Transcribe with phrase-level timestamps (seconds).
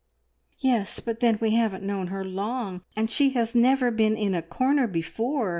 [0.57, 4.41] "Yes, but then we haven't known her long, and she has never been in a
[4.41, 5.49] corner before.